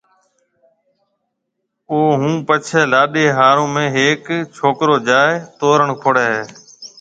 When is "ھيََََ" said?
6.33-6.41